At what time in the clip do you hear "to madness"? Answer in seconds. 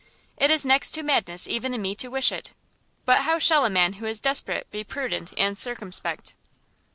0.95-1.47